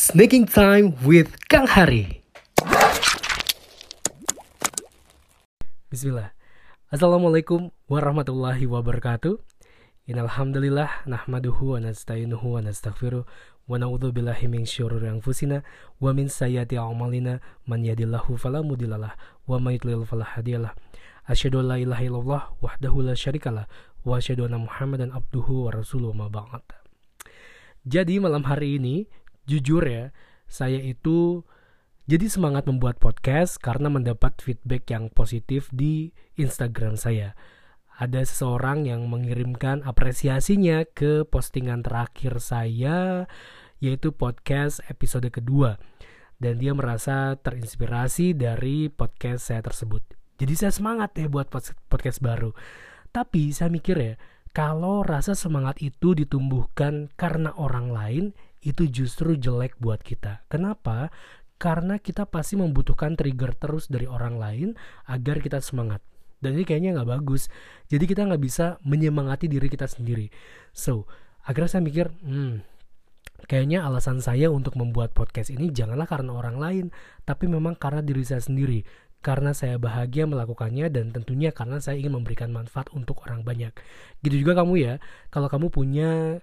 Snaking 0.00 0.48
Time 0.48 0.96
with 1.04 1.28
Kang 1.52 1.68
Hari. 1.68 2.24
Bismillah. 5.92 6.32
Assalamualaikum 6.88 7.68
warahmatullahi 7.84 8.64
wabarakatuh. 8.64 9.36
Innalhamdulillah 10.08 11.04
nahmaduhu 11.04 11.76
wa 11.76 11.84
nasta'inuhu 11.84 12.40
wa 12.48 12.64
nastaghfiruh 12.64 13.28
wa 13.28 13.76
na'udzu 13.76 14.16
billahi 14.16 14.48
min 14.48 14.64
syururi 14.64 15.12
anfusina 15.12 15.60
wa 16.00 16.16
min 16.16 16.32
sayyiati 16.32 16.80
a'malina 16.80 17.44
man 17.68 17.84
yahdihillahu 17.84 18.40
fala 18.40 18.64
mudhillalah 18.64 19.20
wa 19.44 19.60
may 19.60 19.76
yudlil 19.76 20.08
fala 20.08 20.24
hadiyalah. 20.24 20.72
Asyhadu 21.28 21.60
an 21.60 21.66
la 21.68 21.76
ilaha 21.76 22.00
illallah 22.00 22.42
wahdahu 22.64 23.04
la 23.04 23.12
syarikalah 23.12 23.68
wa 24.08 24.16
asyhadu 24.16 24.48
anna 24.48 24.64
Muhammadan 24.64 25.12
abduhu 25.12 25.68
wa 25.68 25.76
rasuluhu 25.76 26.16
ma 26.16 26.32
ba'd. 26.32 26.64
Jadi 27.84 28.16
malam 28.16 28.48
hari 28.48 28.80
ini 28.80 29.08
jujur 29.50 29.82
ya, 29.82 30.14
saya 30.46 30.78
itu 30.78 31.42
jadi 32.06 32.30
semangat 32.30 32.70
membuat 32.70 33.02
podcast 33.02 33.58
karena 33.58 33.90
mendapat 33.90 34.38
feedback 34.38 34.86
yang 34.94 35.10
positif 35.10 35.66
di 35.74 36.14
Instagram 36.38 36.94
saya. 36.94 37.34
Ada 37.98 38.22
seseorang 38.22 38.86
yang 38.86 39.10
mengirimkan 39.10 39.82
apresiasinya 39.82 40.86
ke 40.86 41.26
postingan 41.26 41.82
terakhir 41.82 42.38
saya 42.38 43.26
yaitu 43.82 44.14
podcast 44.14 44.84
episode 44.86 45.26
kedua 45.34 45.80
dan 46.40 46.56
dia 46.56 46.72
merasa 46.72 47.36
terinspirasi 47.36 48.32
dari 48.32 48.88
podcast 48.88 49.52
saya 49.52 49.60
tersebut. 49.60 50.00
Jadi 50.40 50.54
saya 50.56 50.72
semangat 50.72 51.12
ya 51.20 51.28
buat 51.28 51.52
podcast 51.52 52.24
baru. 52.24 52.56
Tapi 53.12 53.52
saya 53.52 53.68
mikir 53.68 53.96
ya, 54.00 54.14
kalau 54.56 55.04
rasa 55.04 55.36
semangat 55.36 55.78
itu 55.84 56.16
ditumbuhkan 56.16 57.12
karena 57.20 57.52
orang 57.60 57.92
lain, 57.92 58.24
itu 58.60 58.88
justru 58.88 59.36
jelek 59.36 59.76
buat 59.80 60.00
kita. 60.04 60.44
Kenapa? 60.52 61.08
Karena 61.60 62.00
kita 62.00 62.24
pasti 62.24 62.56
membutuhkan 62.56 63.16
trigger 63.16 63.52
terus 63.56 63.88
dari 63.88 64.08
orang 64.08 64.40
lain 64.40 64.68
agar 65.08 65.40
kita 65.44 65.60
semangat. 65.60 66.00
Dan 66.40 66.56
ini 66.56 66.64
kayaknya 66.64 66.96
nggak 66.96 67.20
bagus. 67.20 67.52
Jadi 67.92 68.04
kita 68.08 68.24
nggak 68.24 68.40
bisa 68.40 68.80
menyemangati 68.80 69.44
diri 69.44 69.68
kita 69.68 69.84
sendiri. 69.84 70.32
So, 70.72 71.04
akhirnya 71.44 71.68
saya 71.68 71.82
mikir, 71.84 72.08
hmm, 72.24 72.64
kayaknya 73.44 73.84
alasan 73.84 74.24
saya 74.24 74.48
untuk 74.48 74.76
membuat 74.80 75.12
podcast 75.12 75.52
ini 75.52 75.68
janganlah 75.68 76.08
karena 76.08 76.32
orang 76.32 76.56
lain, 76.56 76.86
tapi 77.28 77.44
memang 77.44 77.76
karena 77.76 78.00
diri 78.00 78.24
saya 78.24 78.40
sendiri 78.40 78.84
karena 79.20 79.52
saya 79.52 79.76
bahagia 79.76 80.24
melakukannya 80.24 80.88
dan 80.88 81.12
tentunya 81.12 81.52
karena 81.52 81.76
saya 81.76 82.00
ingin 82.00 82.16
memberikan 82.16 82.48
manfaat 82.48 82.88
untuk 82.96 83.20
orang 83.28 83.44
banyak. 83.44 83.72
Gitu 84.24 84.40
juga 84.40 84.64
kamu 84.64 84.74
ya, 84.80 84.94
kalau 85.28 85.52
kamu 85.52 85.68
punya 85.68 86.40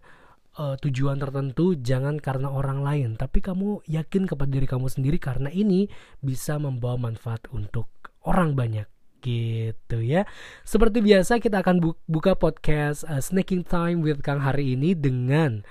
uh, 0.57 0.75
tujuan 0.81 1.21
tertentu 1.21 1.77
jangan 1.77 2.17
karena 2.17 2.49
orang 2.51 2.81
lain, 2.81 3.09
tapi 3.15 3.39
kamu 3.39 3.85
yakin 3.85 4.25
kepada 4.25 4.49
diri 4.49 4.67
kamu 4.67 4.89
sendiri 4.89 5.17
karena 5.21 5.53
ini 5.53 5.87
bisa 6.19 6.57
membawa 6.57 6.97
manfaat 7.09 7.45
untuk 7.53 7.87
orang 8.25 8.57
banyak 8.57 8.89
gitu 9.21 10.01
ya. 10.01 10.25
Seperti 10.65 11.01
biasa 11.01 11.37
kita 11.37 11.61
akan 11.61 11.79
bu 11.81 11.89
buka 12.09 12.33
podcast 12.37 13.05
uh, 13.07 13.21
Snaking 13.21 13.63
Time 13.65 14.01
with 14.01 14.21
Kang 14.25 14.41
hari 14.41 14.73
ini 14.73 14.97
dengan 14.97 15.61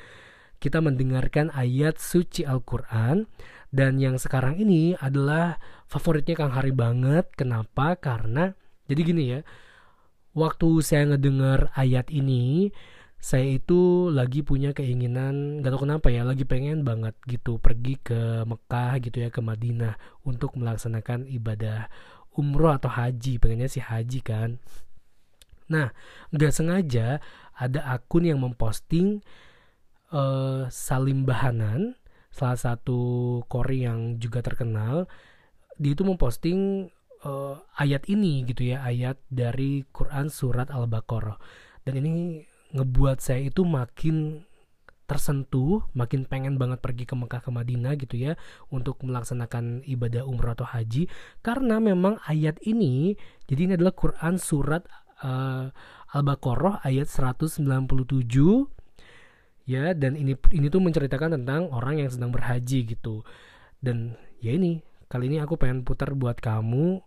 kita 0.57 0.81
mendengarkan 0.81 1.53
ayat 1.53 2.01
suci 2.01 2.43
Al-Qur'an 2.49 3.29
dan 3.75 4.01
yang 4.01 4.17
sekarang 4.17 4.57
ini 4.57 4.97
adalah 4.97 5.61
favoritnya 5.85 6.39
Kang 6.39 6.55
Hari 6.55 6.73
banget. 6.73 7.29
Kenapa? 7.37 7.99
Karena 8.01 8.57
jadi 8.89 9.01
gini 9.03 9.25
ya. 9.37 9.41
Waktu 10.37 10.85
saya 10.85 11.09
ngedengar 11.17 11.73
ayat 11.73 12.13
ini, 12.13 12.69
saya 13.27 13.59
itu 13.59 14.07
lagi 14.15 14.47
punya 14.47 14.71
keinginan, 14.71 15.59
gak 15.59 15.75
tau 15.75 15.83
kenapa 15.83 16.15
ya, 16.15 16.23
lagi 16.23 16.47
pengen 16.47 16.87
banget 16.87 17.19
gitu 17.27 17.59
pergi 17.59 17.99
ke 17.99 18.47
Mekah 18.47 19.03
gitu 19.03 19.19
ya, 19.19 19.35
ke 19.35 19.43
Madinah 19.43 19.99
untuk 20.23 20.55
melaksanakan 20.55 21.27
ibadah 21.27 21.91
umroh 22.39 22.79
atau 22.79 22.87
haji, 22.87 23.43
pengennya 23.43 23.67
sih 23.67 23.83
haji 23.83 24.23
kan. 24.23 24.63
Nah, 25.67 25.91
nggak 26.31 26.55
sengaja 26.55 27.19
ada 27.59 27.81
akun 27.91 28.31
yang 28.31 28.39
memposting 28.39 29.27
uh, 30.15 30.71
salim 30.71 31.27
bahanan, 31.27 31.99
salah 32.31 32.55
satu 32.55 33.43
kori 33.51 33.91
yang 33.91 34.23
juga 34.23 34.39
terkenal. 34.39 35.11
Dia 35.83 35.99
itu 35.99 36.07
memposting 36.07 36.95
uh, 37.27 37.59
ayat 37.75 38.07
ini 38.07 38.47
gitu 38.47 38.71
ya 38.71 38.87
ayat 38.87 39.19
dari 39.27 39.83
Quran 39.91 40.31
surat 40.31 40.71
Al-Baqarah. 40.71 41.43
Dan 41.83 41.99
ini 41.99 42.47
ngebuat 42.77 43.19
saya 43.25 43.49
itu 43.49 43.65
makin 43.65 44.45
tersentuh, 45.07 45.87
makin 45.95 46.27
pengen 46.27 46.59
banget 46.59 46.83
pergi 46.83 47.07
ke 47.07 47.15
Mekah 47.15 47.39
ke 47.39 47.51
Madinah 47.55 47.95
gitu 47.95 48.19
ya 48.19 48.35
untuk 48.75 48.99
melaksanakan 49.07 49.87
ibadah 49.87 50.27
umrah 50.27 50.59
atau 50.59 50.67
haji. 50.67 51.07
Karena 51.41 51.79
memang 51.79 52.19
ayat 52.27 52.59
ini 52.67 53.15
jadi 53.47 53.71
ini 53.71 53.73
adalah 53.79 53.95
Quran 53.95 54.35
surat 54.37 54.83
uh, 55.23 55.71
Al-Baqarah 56.11 56.83
ayat 56.83 57.07
197 57.07 57.63
ya 59.67 59.95
dan 59.95 60.13
ini 60.19 60.35
ini 60.55 60.67
tuh 60.71 60.83
menceritakan 60.83 61.39
tentang 61.43 61.71
orang 61.71 62.03
yang 62.03 62.11
sedang 62.11 62.35
berhaji 62.35 62.83
gitu. 62.85 63.23
Dan 63.79 64.19
ya 64.43 64.59
ini 64.59 64.83
Kali 65.07 65.31
ini 65.31 65.39
aku 65.39 65.55
pengen 65.55 65.87
putar 65.87 66.19
buat 66.19 66.35
kamu, 66.43 66.99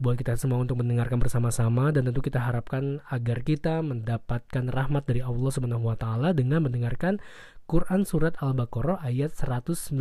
buat 0.00 0.16
kita 0.16 0.32
semua 0.40 0.56
untuk 0.64 0.80
mendengarkan 0.80 1.20
bersama-sama 1.20 1.92
dan 1.92 2.08
tentu 2.08 2.24
kita 2.24 2.40
harapkan 2.40 3.04
agar 3.12 3.44
kita 3.44 3.84
mendapatkan 3.84 4.72
rahmat 4.72 5.04
dari 5.04 5.20
Allah 5.20 5.50
Subhanahu 5.52 5.92
wa 5.92 5.96
taala 6.00 6.32
dengan 6.32 6.64
mendengarkan 6.64 7.20
Quran 7.68 8.08
surat 8.08 8.32
Al-Baqarah 8.40 9.04
ayat 9.04 9.36
197 9.36 9.92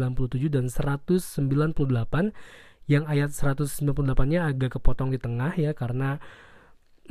dan 0.47 0.71
198 0.71 2.31
yang 2.89 3.03
ayat 3.05 3.29
198-nya 3.35 4.47
agak 4.47 4.79
kepotong 4.79 5.11
di 5.11 5.19
tengah 5.19 5.53
ya 5.59 5.75
karena 5.75 6.17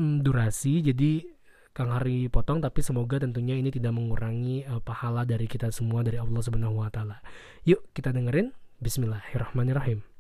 mm, 0.01 0.25
durasi 0.25 0.81
jadi 0.81 1.29
Kang 1.77 1.95
Hari 1.95 2.27
potong 2.33 2.59
tapi 2.59 2.83
semoga 2.83 3.23
tentunya 3.23 3.55
ini 3.55 3.71
tidak 3.71 3.95
mengurangi 3.95 4.67
uh, 4.67 4.83
pahala 4.83 5.23
dari 5.23 5.47
kita 5.47 5.71
semua 5.71 6.03
dari 6.03 6.19
Allah 6.19 6.43
Subhanahu 6.43 6.83
wa 6.83 6.91
taala. 6.91 7.23
Yuk 7.63 7.87
kita 7.95 8.11
dengerin 8.11 8.51
Bismillahirrahmanirrahim. 8.83 10.18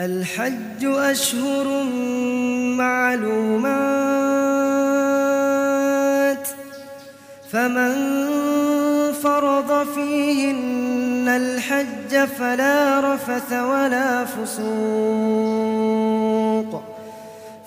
الحج 0.00 0.84
أشهر 0.84 1.84
معلومات 2.76 3.66
فمن 7.52 7.92
فرض 9.22 9.86
فيهن 9.94 11.28
الحج 11.28 12.28
فلا 12.38 13.00
رفث 13.14 13.52
ولا 13.52 14.24
فسوق 14.24 14.66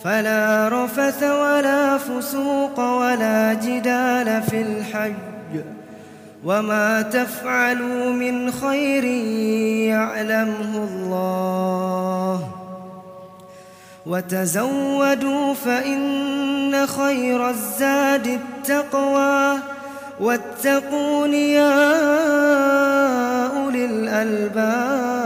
فلا 0.03 0.69
رفث 0.71 1.23
ولا 1.23 1.97
فسوق 1.97 2.79
ولا 2.79 3.53
جدال 3.53 4.43
في 4.43 4.61
الحج. 4.61 5.61
وما 6.45 7.01
تفعلوا 7.01 8.11
من 8.11 8.51
خير 8.51 9.03
يعلمه 9.93 10.87
الله 10.91 12.47
وتزودوا 14.05 15.53
فإن 15.53 16.87
خير 16.87 17.49
الزاد 17.49 18.27
التقوى 18.27 19.59
واتقون 20.19 21.33
يا 21.33 21.97
أولي 23.47 23.85
الألباب 23.85 25.18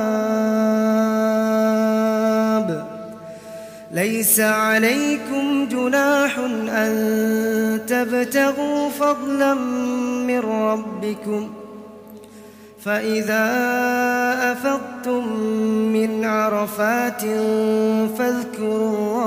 ليس 4.22 4.40
عليكم 4.40 5.68
جناح 5.74 6.32
أن 6.82 6.92
تبتغوا 7.86 8.90
فضلا 8.90 9.54
من 10.28 10.38
ربكم 10.38 11.42
فإذا 12.78 13.46
أفضتم 14.52 15.22
من 15.96 16.10
عرفات 16.24 17.22
فاذكروا 18.14 18.90
الله 18.94 19.18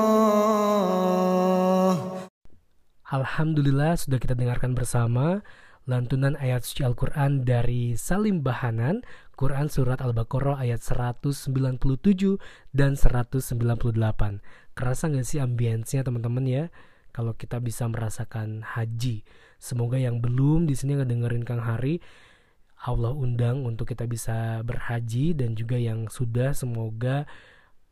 Alhamdulillah 3.12 4.00
sudah 4.00 4.24
kita 4.24 4.40
dengarkan 4.40 4.72
bersama 4.72 5.44
lantunan 5.84 6.40
ayat 6.40 6.64
suci 6.64 6.88
Al-Quran 6.88 7.44
dari 7.44 8.00
Salim 8.00 8.40
Bahanan 8.40 9.04
Quran 9.42 9.74
Surat 9.74 9.98
Al-Baqarah 10.00 10.62
ayat 10.62 10.86
197 10.86 11.42
dan 12.78 12.94
198 12.94 13.52
Kerasa 14.77 15.09
gak 15.09 15.25
sih 15.25 15.41
ambiensnya 15.41 16.05
teman-teman 16.05 16.45
ya 16.45 16.65
Kalau 17.11 17.33
kita 17.33 17.59
bisa 17.65 17.89
merasakan 17.89 18.61
haji 18.63 19.25
Semoga 19.57 19.97
yang 19.97 20.21
belum 20.21 20.69
di 20.69 20.77
sini 20.77 21.01
ngedengerin 21.01 21.49
Kang 21.49 21.65
Hari 21.65 21.99
Allah 22.85 23.17
undang 23.17 23.65
untuk 23.65 23.89
kita 23.89 24.05
bisa 24.05 24.61
berhaji 24.61 25.33
dan 25.33 25.57
juga 25.57 25.81
yang 25.81 26.13
sudah 26.13 26.53
semoga 26.53 27.25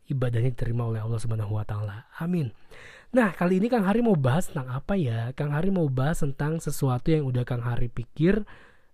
ibadahnya 0.05 0.53
diterima 0.53 0.85
oleh 0.85 1.01
Allah 1.01 1.17
Subhanahu 1.17 1.57
wa 1.57 1.65
taala. 1.65 2.05
Amin. 2.21 2.53
Nah, 3.09 3.33
kali 3.33 3.57
ini 3.57 3.71
Kang 3.71 3.87
Hari 3.87 4.05
mau 4.05 4.13
bahas 4.13 4.51
tentang 4.51 4.69
apa 4.69 4.93
ya? 4.93 5.33
Kang 5.33 5.49
Hari 5.49 5.73
mau 5.73 5.89
bahas 5.89 6.21
tentang 6.21 6.61
sesuatu 6.61 7.09
yang 7.09 7.25
udah 7.25 7.47
Kang 7.47 7.65
Hari 7.65 7.89
pikir 7.89 8.45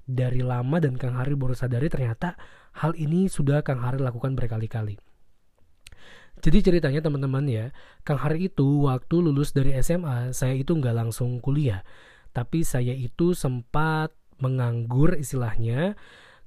dari 0.08 0.40
lama 0.40 0.80
dan 0.80 0.96
Kang 0.96 1.20
Hari 1.20 1.36
baru 1.36 1.58
sadari 1.58 1.92
ternyata 1.92 2.40
hal 2.80 2.96
ini 2.96 3.28
sudah 3.28 3.60
Kang 3.66 3.84
Hari 3.84 4.00
lakukan 4.00 4.32
berkali-kali. 4.38 4.96
Jadi 6.42 6.58
ceritanya 6.66 7.06
teman-teman 7.06 7.46
ya, 7.46 7.70
Kang 8.02 8.18
Hari 8.18 8.50
itu 8.50 8.90
waktu 8.90 9.22
lulus 9.22 9.54
dari 9.54 9.78
SMA, 9.78 10.34
saya 10.34 10.58
itu 10.58 10.74
nggak 10.74 10.98
langsung 10.98 11.38
kuliah. 11.38 11.86
Tapi 12.34 12.66
saya 12.66 12.98
itu 12.98 13.38
sempat 13.38 14.10
menganggur 14.42 15.14
istilahnya, 15.22 15.94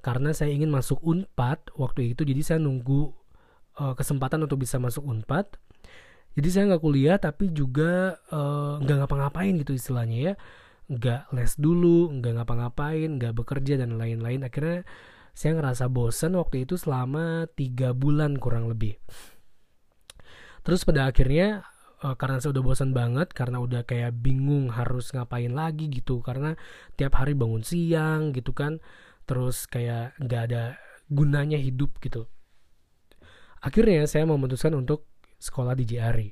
karena 0.02 0.34
saya 0.34 0.50
ingin 0.50 0.74
masuk 0.74 0.98
UNPAD 0.98 1.78
waktu 1.78 2.10
itu, 2.10 2.26
jadi 2.26 2.42
saya 2.42 2.58
nunggu 2.58 3.14
uh, 3.78 3.94
kesempatan 3.94 4.42
untuk 4.42 4.66
bisa 4.66 4.82
masuk 4.82 5.06
UNPAD. 5.06 5.62
Jadi 6.34 6.48
saya 6.50 6.74
nggak 6.74 6.82
kuliah, 6.82 7.16
tapi 7.22 7.54
juga 7.54 8.18
uh, 8.34 8.82
nggak 8.82 9.06
ngapa-ngapain 9.06 9.54
gitu 9.62 9.78
istilahnya 9.78 10.18
ya. 10.18 10.34
Nggak 10.90 11.30
les 11.38 11.54
dulu, 11.54 12.10
nggak 12.18 12.42
ngapa-ngapain, 12.42 13.08
nggak 13.14 13.32
bekerja 13.38 13.78
dan 13.78 13.94
lain-lain. 13.94 14.42
Akhirnya 14.42 14.82
saya 15.30 15.54
ngerasa 15.54 15.86
bosan 15.86 16.34
waktu 16.34 16.66
itu 16.66 16.74
selama 16.74 17.46
tiga 17.54 17.94
bulan 17.94 18.42
kurang 18.42 18.66
lebih 18.66 18.98
terus 20.64 20.82
pada 20.82 21.06
akhirnya 21.12 21.68
uh, 22.02 22.16
karena 22.16 22.40
saya 22.40 22.56
udah 22.56 22.64
bosan 22.64 22.90
banget 22.96 23.30
karena 23.36 23.60
udah 23.60 23.84
kayak 23.84 24.16
bingung 24.18 24.72
harus 24.72 25.12
ngapain 25.12 25.52
lagi 25.52 25.92
gitu 25.92 26.24
karena 26.24 26.56
tiap 26.98 27.20
hari 27.20 27.36
bangun 27.36 27.62
siang 27.62 28.32
gitu 28.32 28.50
kan 28.56 28.82
terus 29.28 29.68
kayak 29.70 30.16
nggak 30.18 30.42
ada 30.50 30.62
gunanya 31.12 31.60
hidup 31.60 31.94
gitu. 32.00 32.26
Akhirnya 33.64 34.04
saya 34.04 34.28
memutuskan 34.28 34.76
untuk 34.76 35.08
sekolah 35.40 35.72
di 35.76 35.84
JRI 35.88 36.28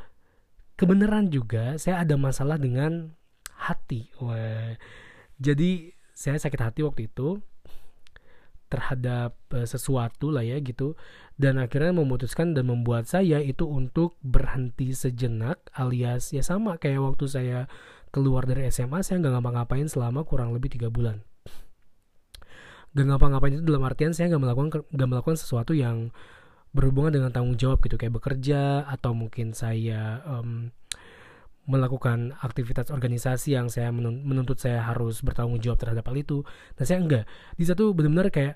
kebenaran 0.73 1.29
juga 1.29 1.77
saya 1.77 2.01
ada 2.01 2.17
masalah 2.17 2.57
dengan 2.57 3.13
hati. 3.53 4.09
Wah. 4.17 4.73
Jadi 5.37 5.93
saya 6.15 6.39
sakit 6.39 6.59
hati 6.63 6.81
waktu 6.81 7.11
itu 7.11 7.43
terhadap 8.67 9.37
uh, 9.53 9.67
sesuatu 9.67 10.33
lah 10.33 10.41
ya 10.41 10.57
gitu. 10.61 10.97
Dan 11.35 11.59
akhirnya 11.59 11.91
memutuskan 11.91 12.55
dan 12.55 12.71
membuat 12.71 13.05
saya 13.11 13.43
itu 13.43 13.67
untuk 13.67 14.15
berhenti 14.23 14.95
sejenak 14.95 15.59
alias 15.75 16.31
ya 16.31 16.41
sama 16.41 16.79
kayak 16.79 17.03
waktu 17.03 17.25
saya 17.27 17.59
keluar 18.15 18.47
dari 18.47 18.71
SMA 18.71 19.03
saya 19.03 19.19
nggak 19.19 19.39
ngapa-ngapain 19.39 19.91
selama 19.91 20.23
kurang 20.23 20.55
lebih 20.55 20.71
tiga 20.71 20.87
bulan. 20.87 21.19
Gak 22.95 23.11
ngapa-ngapain 23.11 23.59
itu 23.59 23.63
dalam 23.67 23.83
artian 23.83 24.15
saya 24.15 24.31
nggak 24.31 24.43
melakukan 24.47 24.69
nggak 24.87 25.09
melakukan 25.11 25.35
sesuatu 25.35 25.75
yang 25.75 26.15
berhubungan 26.71 27.11
dengan 27.19 27.31
tanggung 27.31 27.59
jawab 27.59 27.83
gitu 27.83 27.99
kayak 27.99 28.19
bekerja 28.19 28.87
atau 28.87 29.11
mungkin 29.15 29.51
saya 29.51 30.23
um, 30.27 30.71
melakukan 31.65 32.37
aktivitas 32.45 32.93
organisasi 32.93 33.57
yang 33.57 33.73
saya 33.73 33.89
menuntut 33.89 34.61
saya 34.61 34.85
harus 34.85 35.25
bertanggung 35.25 35.57
jawab 35.57 35.81
terhadap 35.81 36.05
hal 36.05 36.17
itu. 36.17 36.37
Nah 36.77 36.83
saya 36.85 37.01
enggak. 37.01 37.25
Di 37.57 37.65
satu 37.65 37.93
benar-benar 37.97 38.29
kayak 38.29 38.55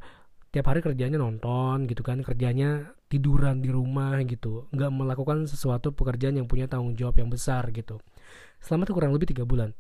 tiap 0.50 0.66
hari 0.66 0.82
kerjanya 0.82 1.18
nonton 1.22 1.86
gitu 1.86 2.02
kan, 2.02 2.22
kerjanya 2.26 2.94
tiduran 3.10 3.62
di 3.62 3.70
rumah 3.70 4.18
gitu, 4.26 4.70
nggak 4.74 4.92
melakukan 4.94 5.46
sesuatu 5.50 5.94
pekerjaan 5.94 6.38
yang 6.38 6.46
punya 6.50 6.70
tanggung 6.70 6.94
jawab 6.98 7.18
yang 7.22 7.30
besar 7.30 7.70
gitu. 7.74 8.02
Selama 8.62 8.86
itu 8.86 8.94
kurang 8.94 9.14
lebih 9.14 9.30
tiga 9.30 9.46
bulan. 9.46 9.74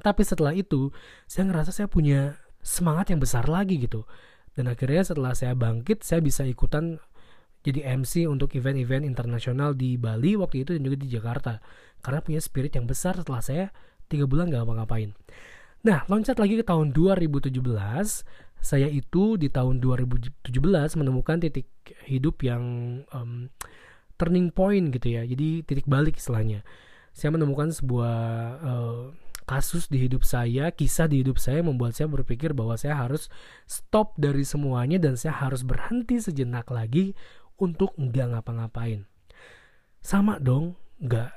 Tapi 0.00 0.22
setelah 0.24 0.52
itu 0.52 0.92
saya 1.24 1.48
ngerasa 1.48 1.72
saya 1.72 1.88
punya 1.88 2.36
semangat 2.60 3.12
yang 3.12 3.20
besar 3.20 3.48
lagi 3.48 3.80
gitu. 3.80 4.04
Dan 4.56 4.72
akhirnya 4.72 5.04
setelah 5.04 5.36
saya 5.36 5.52
bangkit, 5.52 6.00
saya 6.00 6.24
bisa 6.24 6.44
ikutan 6.48 6.96
jadi 7.66 7.98
MC 7.98 8.30
untuk 8.30 8.54
event-event 8.54 9.02
internasional 9.02 9.74
di 9.74 9.98
Bali 9.98 10.38
waktu 10.38 10.62
itu 10.62 10.78
dan 10.78 10.86
juga 10.86 10.96
di 11.02 11.08
Jakarta 11.10 11.58
karena 11.98 12.22
punya 12.22 12.38
spirit 12.38 12.78
yang 12.78 12.86
besar 12.86 13.18
setelah 13.18 13.42
saya 13.42 13.66
tiga 14.06 14.30
bulan 14.30 14.46
gak 14.46 14.62
ngapa-ngapain. 14.62 15.10
Nah, 15.82 16.06
loncat 16.06 16.38
lagi 16.38 16.58
ke 16.58 16.64
tahun 16.66 16.94
2017, 16.94 17.50
saya 18.62 18.86
itu 18.90 19.34
di 19.34 19.50
tahun 19.50 19.82
2017 19.82 20.46
menemukan 20.98 21.42
titik 21.42 21.66
hidup 22.06 22.42
yang 22.46 22.62
um, 23.10 23.50
turning 24.14 24.54
point 24.54 24.90
gitu 24.94 25.18
ya. 25.18 25.22
Jadi 25.26 25.66
titik 25.66 25.86
balik 25.86 26.18
istilahnya. 26.18 26.62
Saya 27.14 27.34
menemukan 27.34 27.70
sebuah 27.70 28.16
uh, 28.62 29.02
kasus 29.46 29.86
di 29.86 30.02
hidup 30.02 30.26
saya, 30.26 30.74
kisah 30.74 31.06
di 31.06 31.22
hidup 31.22 31.38
saya 31.38 31.62
membuat 31.62 31.94
saya 31.94 32.10
berpikir 32.10 32.50
bahwa 32.50 32.74
saya 32.74 32.98
harus 32.98 33.30
stop 33.70 34.18
dari 34.18 34.42
semuanya 34.42 34.98
dan 34.98 35.14
saya 35.14 35.38
harus 35.38 35.62
berhenti 35.62 36.18
sejenak 36.18 36.66
lagi 36.74 37.14
untuk 37.60 37.92
nggak 37.96 38.36
ngapa-ngapain. 38.36 39.04
Sama 40.00 40.38
dong, 40.38 40.78
nggak 41.00 41.30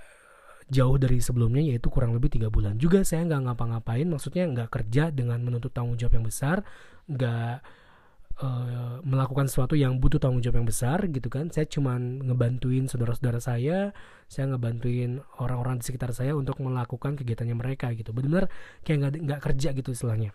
jauh 0.70 1.02
dari 1.02 1.18
sebelumnya 1.18 1.66
yaitu 1.66 1.90
kurang 1.90 2.14
lebih 2.14 2.30
tiga 2.30 2.54
bulan 2.54 2.78
juga 2.78 3.02
saya 3.02 3.26
nggak 3.26 3.42
ngapa-ngapain 3.50 4.06
maksudnya 4.06 4.46
nggak 4.46 4.70
kerja 4.70 5.10
dengan 5.10 5.42
menuntut 5.42 5.74
tanggung 5.74 5.98
jawab 5.98 6.22
yang 6.22 6.26
besar 6.30 6.62
nggak 7.10 7.66
uh, 8.40 8.98
melakukan 9.04 9.50
sesuatu 9.50 9.76
yang 9.76 10.00
butuh 10.00 10.22
tanggung 10.22 10.40
jawab 10.46 10.64
yang 10.64 10.70
besar 10.70 11.04
gitu 11.10 11.28
kan. 11.28 11.52
Saya 11.52 11.68
cuma 11.68 11.98
ngebantuin 12.00 12.88
saudara-saudara 12.88 13.40
saya 13.44 13.92
saya 14.30 14.46
ngebantuin 14.56 15.26
orang-orang 15.42 15.82
di 15.82 15.90
sekitar 15.90 16.14
saya 16.16 16.38
untuk 16.38 16.62
melakukan 16.64 17.20
kegiatannya 17.20 17.56
mereka 17.58 17.92
gitu. 17.98 18.14
Benar-benar 18.16 18.48
kayak 18.86 18.98
nggak 19.02 19.14
nggak 19.26 19.42
kerja 19.44 19.70
gitu 19.76 19.90
istilahnya. 19.92 20.32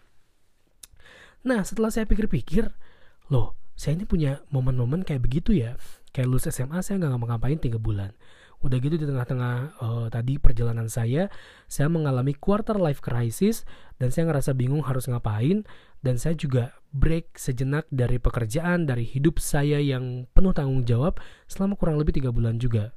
Nah 1.44 1.61
setelah 1.64 1.92
saya 1.92 2.04
pikir-pikir 2.09 2.68
loh 3.32 3.56
saya 3.75 3.99
ini 3.99 4.07
punya 4.07 4.43
momen-momen 4.54 5.02
kayak 5.02 5.23
begitu 5.23 5.54
ya 5.54 5.75
kayak 6.14 6.31
lulus 6.31 6.47
SMA 6.50 6.81
saya 6.81 6.99
nggak 7.02 7.11
ngapa-ngapain 7.14 7.59
tiga 7.59 7.78
bulan 7.78 8.14
Udah 8.64 8.81
gitu 8.81 8.97
di 8.97 9.04
tengah-tengah 9.04 9.76
uh, 9.76 10.07
tadi 10.09 10.40
perjalanan 10.40 10.88
saya, 10.88 11.28
saya 11.69 11.93
mengalami 11.93 12.33
quarter 12.33 12.81
life 12.81 13.04
crisis 13.04 13.69
dan 14.00 14.09
saya 14.09 14.33
ngerasa 14.33 14.57
bingung 14.57 14.81
harus 14.81 15.04
ngapain 15.04 15.69
dan 16.00 16.16
saya 16.16 16.33
juga 16.33 16.73
break 16.97 17.37
sejenak 17.37 17.85
dari 17.93 18.16
pekerjaan, 18.16 18.88
dari 18.88 19.04
hidup 19.04 19.37
saya 19.37 19.76
yang 19.85 20.25
penuh 20.33 20.57
tanggung 20.57 20.88
jawab 20.88 21.21
selama 21.45 21.76
kurang 21.76 22.00
lebih 22.00 22.16
tiga 22.16 22.33
bulan 22.33 22.57
juga. 22.57 22.97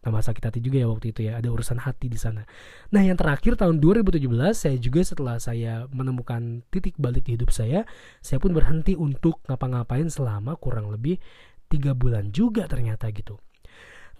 Tambah 0.00 0.24
sakit 0.24 0.42
hati 0.48 0.58
juga 0.64 0.80
ya 0.80 0.88
waktu 0.88 1.12
itu 1.12 1.28
ya, 1.28 1.36
ada 1.36 1.52
urusan 1.52 1.76
hati 1.76 2.08
di 2.08 2.16
sana. 2.16 2.48
Nah 2.88 3.04
yang 3.04 3.20
terakhir 3.20 3.60
tahun 3.60 3.84
2017 3.84 4.24
saya 4.56 4.76
juga 4.80 5.00
setelah 5.04 5.36
saya 5.36 5.84
menemukan 5.92 6.64
titik 6.72 6.96
balik 6.96 7.28
di 7.28 7.36
hidup 7.36 7.52
saya, 7.52 7.84
saya 8.24 8.40
pun 8.40 8.56
berhenti 8.56 8.96
untuk 8.96 9.44
ngapa-ngapain 9.44 10.08
selama 10.08 10.56
kurang 10.56 10.88
lebih 10.88 11.20
tiga 11.68 11.92
bulan 11.92 12.32
juga 12.32 12.64
ternyata 12.64 13.12
gitu. 13.12 13.36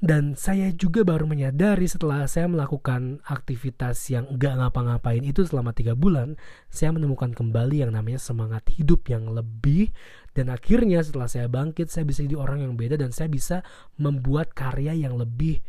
Dan 0.00 0.32
saya 0.32 0.72
juga 0.72 1.04
baru 1.04 1.28
menyadari 1.28 1.84
setelah 1.84 2.24
saya 2.24 2.48
melakukan 2.48 3.20
aktivitas 3.28 4.00
yang 4.08 4.24
gak 4.40 4.56
ngapa-ngapain 4.56 5.20
itu 5.20 5.44
selama 5.44 5.76
tiga 5.76 5.92
bulan, 5.92 6.40
saya 6.72 6.96
menemukan 6.96 7.36
kembali 7.36 7.84
yang 7.84 7.92
namanya 7.92 8.16
semangat 8.16 8.64
hidup 8.72 9.04
yang 9.12 9.28
lebih. 9.28 9.92
Dan 10.32 10.48
akhirnya 10.48 11.04
setelah 11.04 11.28
saya 11.28 11.52
bangkit, 11.52 11.92
saya 11.92 12.08
bisa 12.08 12.24
jadi 12.24 12.40
orang 12.40 12.64
yang 12.64 12.80
beda 12.80 12.96
dan 12.96 13.12
saya 13.12 13.28
bisa 13.28 13.60
membuat 14.00 14.56
karya 14.56 14.96
yang 14.96 15.20
lebih 15.20 15.60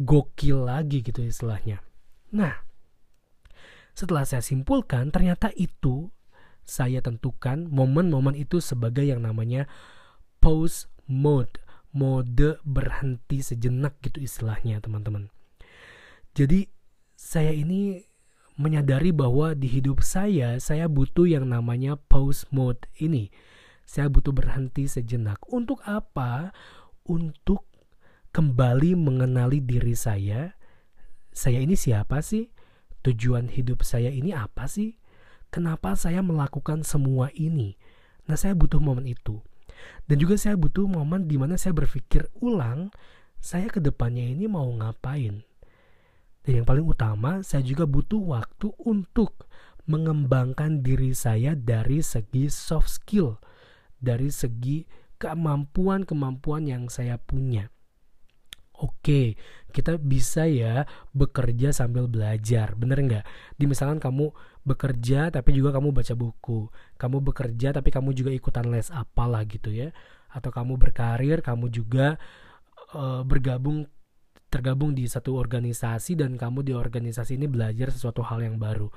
gokil 0.00 0.64
lagi 0.64 1.04
gitu 1.04 1.20
istilahnya. 1.20 1.84
Nah, 2.32 2.56
setelah 3.92 4.24
saya 4.24 4.40
simpulkan, 4.40 5.12
ternyata 5.12 5.52
itu 5.52 6.08
saya 6.64 7.04
tentukan 7.04 7.68
momen-momen 7.68 8.40
itu 8.40 8.64
sebagai 8.64 9.04
yang 9.04 9.20
namanya 9.20 9.68
pause 10.40 10.88
mode 11.04 11.65
mode 11.96 12.60
berhenti 12.60 13.40
sejenak 13.40 13.96
gitu 14.04 14.20
istilahnya 14.20 14.84
teman-teman. 14.84 15.32
Jadi 16.36 16.68
saya 17.16 17.56
ini 17.56 18.04
menyadari 18.60 19.12
bahwa 19.16 19.56
di 19.56 19.64
hidup 19.68 20.04
saya 20.04 20.60
saya 20.60 20.84
butuh 20.92 21.24
yang 21.24 21.48
namanya 21.48 21.96
pause 21.96 22.44
mode 22.52 22.84
ini. 23.00 23.32
Saya 23.88 24.12
butuh 24.12 24.36
berhenti 24.36 24.84
sejenak. 24.84 25.40
Untuk 25.48 25.80
apa? 25.88 26.52
Untuk 27.08 27.64
kembali 28.36 28.98
mengenali 28.98 29.64
diri 29.64 29.96
saya. 29.96 30.52
Saya 31.32 31.64
ini 31.64 31.72
siapa 31.72 32.20
sih? 32.20 32.52
Tujuan 33.00 33.48
hidup 33.48 33.86
saya 33.86 34.12
ini 34.12 34.36
apa 34.36 34.68
sih? 34.68 34.98
Kenapa 35.48 35.94
saya 35.94 36.20
melakukan 36.20 36.82
semua 36.82 37.30
ini? 37.32 37.78
Nah, 38.26 38.34
saya 38.34 38.58
butuh 38.58 38.82
momen 38.82 39.06
itu. 39.06 39.40
Dan 40.06 40.16
juga 40.22 40.38
saya 40.38 40.54
butuh 40.54 40.86
momen 40.86 41.28
di 41.28 41.36
mana 41.36 41.58
saya 41.60 41.76
berpikir 41.76 42.30
ulang, 42.40 42.94
saya 43.38 43.68
ke 43.68 43.78
depannya 43.78 44.24
ini 44.24 44.48
mau 44.48 44.66
ngapain? 44.66 45.44
Dan 46.46 46.62
yang 46.62 46.66
paling 46.66 46.86
utama, 46.86 47.42
saya 47.42 47.66
juga 47.66 47.84
butuh 47.84 48.22
waktu 48.22 48.70
untuk 48.86 49.50
mengembangkan 49.86 50.82
diri 50.82 51.14
saya 51.14 51.54
dari 51.54 52.02
segi 52.02 52.50
soft 52.50 52.90
skill, 52.90 53.38
dari 53.98 54.30
segi 54.30 54.86
kemampuan-kemampuan 55.18 56.66
yang 56.66 56.84
saya 56.90 57.18
punya. 57.18 57.70
Oke, 58.76 59.40
kita 59.72 59.96
bisa 59.96 60.44
ya 60.44 60.84
bekerja 61.16 61.72
sambil 61.72 62.04
belajar, 62.12 62.76
bener 62.76 62.98
nggak? 63.00 63.24
Di 63.56 63.64
misalkan 63.64 63.96
kamu 63.96 64.32
bekerja 64.68 65.32
tapi 65.32 65.56
juga 65.56 65.72
kamu 65.72 65.96
baca 65.96 66.12
buku, 66.12 66.68
kamu 67.00 67.24
bekerja 67.24 67.72
tapi 67.72 67.88
kamu 67.88 68.12
juga 68.12 68.30
ikutan 68.36 68.68
les 68.68 68.92
apalah 68.92 69.48
gitu 69.48 69.72
ya, 69.72 69.96
atau 70.28 70.52
kamu 70.52 70.76
berkarir, 70.76 71.40
kamu 71.40 71.72
juga 71.72 72.20
uh, 72.92 73.24
bergabung 73.24 73.88
tergabung 74.52 74.92
di 74.92 75.08
satu 75.08 75.36
organisasi 75.36 76.16
dan 76.16 76.36
kamu 76.36 76.64
di 76.64 76.72
organisasi 76.76 77.36
ini 77.40 77.48
belajar 77.48 77.90
sesuatu 77.90 78.20
hal 78.24 78.44
yang 78.44 78.60
baru. 78.60 78.92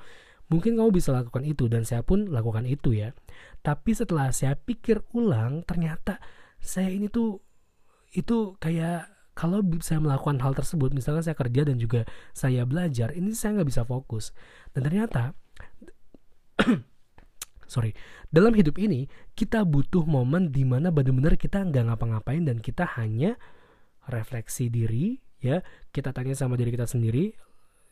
Mungkin 0.50 0.76
kamu 0.76 0.90
bisa 0.92 1.14
lakukan 1.14 1.46
itu 1.46 1.70
dan 1.70 1.86
saya 1.86 2.02
pun 2.02 2.28
lakukan 2.28 2.66
itu 2.66 2.92
ya. 2.96 3.14
Tapi 3.62 3.94
setelah 3.94 4.28
saya 4.34 4.58
pikir 4.58 5.06
ulang, 5.14 5.62
ternyata 5.62 6.18
saya 6.58 6.90
ini 6.90 7.06
tuh 7.08 7.38
itu 8.12 8.58
kayak 8.58 9.19
kalau 9.40 9.64
saya 9.80 10.04
melakukan 10.04 10.36
hal 10.44 10.52
tersebut, 10.52 10.92
misalkan 10.92 11.24
saya 11.24 11.32
kerja 11.32 11.64
dan 11.64 11.80
juga 11.80 12.04
saya 12.36 12.68
belajar, 12.68 13.16
ini 13.16 13.32
saya 13.32 13.56
nggak 13.56 13.68
bisa 13.72 13.88
fokus. 13.88 14.36
Dan 14.76 14.84
ternyata, 14.84 15.32
sorry, 17.72 17.96
dalam 18.28 18.52
hidup 18.52 18.76
ini 18.76 19.08
kita 19.32 19.64
butuh 19.64 20.04
momen 20.04 20.52
di 20.52 20.68
mana 20.68 20.92
benar-benar 20.92 21.40
kita 21.40 21.64
nggak 21.64 21.88
ngapa-ngapain 21.88 22.44
dan 22.44 22.60
kita 22.60 22.84
hanya 23.00 23.40
refleksi 24.12 24.68
diri, 24.68 25.24
ya 25.40 25.64
kita 25.88 26.12
tanya 26.12 26.36
sama 26.36 26.60
diri 26.60 26.76
kita 26.76 26.84
sendiri 26.84 27.32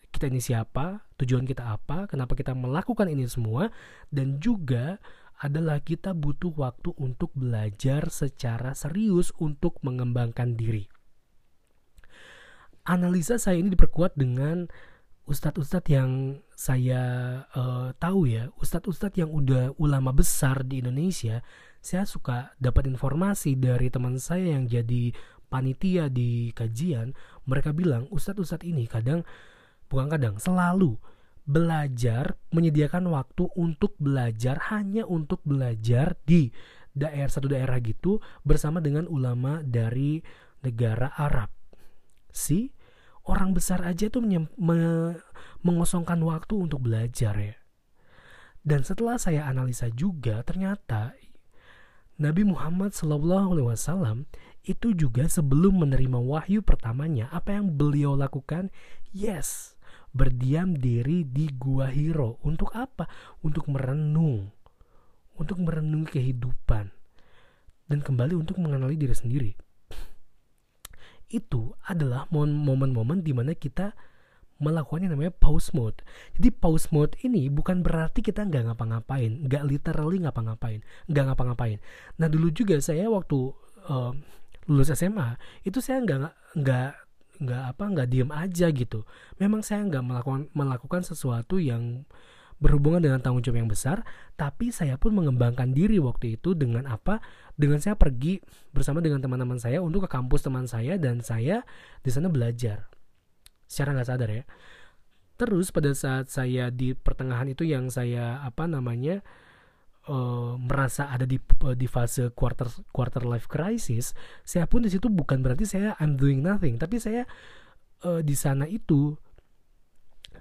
kita 0.09 0.33
ini 0.33 0.41
siapa 0.41 1.05
tujuan 1.21 1.45
kita 1.45 1.69
apa 1.69 2.09
kenapa 2.09 2.33
kita 2.33 2.57
melakukan 2.57 3.13
ini 3.13 3.29
semua 3.29 3.69
dan 4.09 4.41
juga 4.41 4.97
adalah 5.37 5.85
kita 5.85 6.17
butuh 6.17 6.49
waktu 6.57 6.97
untuk 6.97 7.29
belajar 7.37 8.09
secara 8.09 8.73
serius 8.73 9.37
untuk 9.37 9.77
mengembangkan 9.85 10.57
diri 10.57 10.89
analisa 12.89 13.37
saya 13.37 13.61
ini 13.61 13.77
diperkuat 13.77 14.17
dengan 14.17 14.65
ustadz-ustadz 15.29 15.93
yang 15.93 16.41
saya 16.57 17.03
uh, 17.53 17.93
tahu 18.01 18.33
ya, 18.33 18.49
ustadz-ustadz 18.57 19.21
yang 19.21 19.29
udah 19.29 19.77
ulama 19.77 20.11
besar 20.17 20.65
di 20.65 20.81
Indonesia, 20.81 21.45
saya 21.85 22.09
suka 22.09 22.57
dapat 22.57 22.89
informasi 22.89 23.61
dari 23.61 23.93
teman 23.93 24.17
saya 24.17 24.57
yang 24.57 24.65
jadi 24.65 25.13
panitia 25.53 26.09
di 26.09 26.49
kajian, 26.57 27.13
mereka 27.45 27.77
bilang 27.77 28.09
ustadz-ustadz 28.09 28.65
ini 28.65 28.89
kadang 28.89 29.21
bukan 29.93 30.09
kadang 30.09 30.41
selalu 30.41 30.97
belajar 31.49 32.37
menyediakan 32.53 33.09
waktu 33.09 33.49
untuk 33.57 33.97
belajar 33.97 34.61
hanya 34.69 35.09
untuk 35.09 35.41
belajar 35.45 36.17
di 36.29 36.53
daerah 36.93 37.33
satu 37.33 37.49
daerah 37.49 37.81
gitu 37.81 38.21
bersama 38.45 38.85
dengan 38.85 39.09
ulama 39.09 39.65
dari 39.65 40.21
negara 40.61 41.13
Arab. 41.17 41.49
Si 42.29 42.69
orang 43.29 43.53
besar 43.53 43.85
aja 43.85 44.09
tuh 44.09 44.25
me 44.25 44.41
mengosongkan 45.61 46.19
waktu 46.25 46.57
untuk 46.57 46.89
belajar 46.89 47.37
ya. 47.37 47.55
Dan 48.65 48.83
setelah 48.83 49.21
saya 49.21 49.45
analisa 49.47 49.93
juga 49.93 50.41
ternyata 50.43 51.15
Nabi 52.19 52.43
Muhammad 52.43 52.97
SAW 52.97 54.27
itu 54.67 54.89
juga 54.97 55.31
sebelum 55.31 55.87
menerima 55.87 56.19
wahyu 56.19 56.67
pertamanya 56.67 57.31
apa 57.31 57.55
yang 57.55 57.79
beliau 57.79 58.19
lakukan? 58.19 58.75
Yes 59.15 59.79
berdiam 60.09 60.75
diri 60.75 61.23
di 61.23 61.53
gua 61.53 61.93
Hiro. 61.93 62.41
Untuk 62.43 62.73
apa? 62.75 63.07
Untuk 63.45 63.69
merenung. 63.69 64.51
Untuk 65.39 65.63
merenungi 65.63 66.19
kehidupan. 66.19 66.91
Dan 67.89 67.99
kembali 68.03 68.35
untuk 68.35 68.59
mengenali 68.59 68.99
diri 68.99 69.15
sendiri 69.15 69.68
itu 71.29 71.77
adalah 71.85 72.25
momen-momen 72.33 73.21
di 73.21 73.33
mana 73.37 73.53
kita 73.53 73.93
melakukan 74.59 75.07
yang 75.07 75.13
namanya 75.15 75.33
pause 75.39 75.71
mode. 75.71 76.03
Jadi 76.35 76.51
pause 76.51 76.91
mode 76.91 77.15
ini 77.23 77.47
bukan 77.47 77.87
berarti 77.87 78.27
kita 78.27 78.43
nggak 78.43 78.75
ngapa-ngapain, 78.75 79.47
nggak 79.47 79.63
literally 79.63 80.19
ngapa-ngapain, 80.19 80.83
nggak 81.07 81.25
ngapa-ngapain. 81.31 81.79
Nah 82.19 82.27
dulu 82.27 82.51
juga 82.51 82.75
saya 82.83 83.07
waktu 83.07 83.55
uh, 83.87 84.13
lulus 84.69 84.93
SMA 84.93 85.39
itu 85.65 85.79
saya 85.81 86.03
nggak 86.05 86.19
nggak 86.59 86.91
nggak 87.39 87.63
apa 87.71 87.85
nggak 87.87 88.09
diem 88.11 88.31
aja 88.35 88.67
gitu 88.75 89.07
memang 89.39 89.63
saya 89.63 89.87
nggak 89.87 90.05
melakukan 90.05 90.43
melakukan 90.53 91.03
sesuatu 91.07 91.63
yang 91.63 92.03
berhubungan 92.59 92.99
dengan 92.99 93.23
tanggung 93.23 93.43
jawab 93.43 93.63
yang 93.63 93.71
besar 93.71 94.03
tapi 94.35 94.75
saya 94.75 94.99
pun 94.99 95.15
mengembangkan 95.15 95.71
diri 95.75 95.99
waktu 95.99 96.39
itu 96.39 96.55
dengan 96.55 96.87
apa? 96.87 97.19
Dengan 97.59 97.83
saya 97.83 97.99
pergi 97.99 98.39
bersama 98.71 99.03
dengan 99.03 99.19
teman-teman 99.19 99.59
saya 99.59 99.83
untuk 99.83 100.07
ke 100.07 100.09
kampus 100.15 100.47
teman 100.47 100.67
saya 100.71 100.95
dan 100.95 101.23
saya 101.23 101.67
di 102.03 102.11
sana 102.11 102.31
belajar. 102.31 102.87
Secara 103.67 103.99
nggak 103.99 104.09
sadar 104.09 104.31
ya. 104.31 104.45
Terus 105.39 105.71
pada 105.71 105.95
saat 105.95 106.31
saya 106.31 106.71
di 106.71 106.95
pertengahan 106.99 107.47
itu 107.47 107.63
yang 107.63 107.91
saya 107.95 108.43
apa 108.43 108.67
namanya 108.67 109.23
uh, 110.11 110.59
merasa 110.59 111.13
ada 111.15 111.29
di 111.29 111.39
uh, 111.39 111.79
di 111.79 111.87
fase 111.87 112.35
quarter 112.35 112.67
quarter 112.91 113.23
life 113.23 113.47
crisis, 113.47 114.17
saya 114.43 114.67
pun 114.67 114.83
di 114.83 114.91
situ 114.91 115.07
bukan 115.07 115.39
berarti 115.45 115.63
saya 115.69 115.95
I'm 116.03 116.19
doing 116.19 116.43
nothing, 116.43 116.81
tapi 116.81 116.99
saya 116.99 117.23
uh, 118.03 118.19
di 118.25 118.35
sana 118.35 118.67
itu 118.67 119.15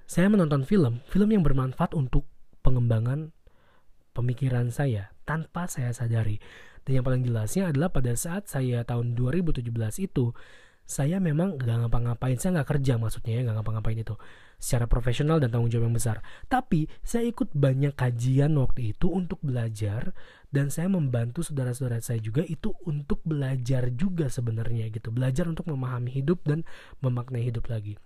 saya 0.07 0.31
menonton 0.31 0.63
film, 0.63 1.03
film 1.11 1.29
yang 1.35 1.43
bermanfaat 1.43 1.91
untuk 1.91 2.23
pengembangan 2.63 3.35
pemikiran 4.15 4.71
saya 4.71 5.11
tanpa 5.27 5.67
saya 5.67 5.91
sadari. 5.91 6.39
Dan 6.87 7.03
yang 7.03 7.05
paling 7.05 7.27
jelasnya 7.27 7.67
adalah 7.67 7.91
pada 7.91 8.15
saat 8.15 8.47
saya 8.47 8.87
tahun 8.87 9.19
2017 9.19 9.67
itu 9.99 10.31
saya 10.87 11.19
memang 11.19 11.59
gak 11.59 11.83
ngapa-ngapain 11.83 12.39
saya 12.39 12.63
nggak 12.63 12.79
kerja 12.79 12.95
maksudnya 12.95 13.35
ya 13.35 13.41
nggak 13.43 13.59
ngapa-ngapain 13.59 13.99
itu 13.99 14.15
secara 14.55 14.87
profesional 14.87 15.35
dan 15.43 15.51
tanggung 15.51 15.67
jawab 15.67 15.91
yang 15.91 15.99
besar 15.99 16.23
tapi 16.47 16.87
saya 17.03 17.27
ikut 17.27 17.51
banyak 17.51 17.91
kajian 17.91 18.55
waktu 18.55 18.95
itu 18.95 19.11
untuk 19.11 19.43
belajar 19.43 20.15
dan 20.47 20.71
saya 20.71 20.87
membantu 20.87 21.43
saudara-saudara 21.43 21.99
saya 21.99 22.23
juga 22.23 22.47
itu 22.47 22.71
untuk 22.87 23.19
belajar 23.27 23.91
juga 23.91 24.31
sebenarnya 24.31 24.87
gitu 24.87 25.11
belajar 25.11 25.51
untuk 25.51 25.67
memahami 25.67 26.23
hidup 26.23 26.39
dan 26.47 26.63
memaknai 27.03 27.43
hidup 27.43 27.67
lagi 27.67 27.99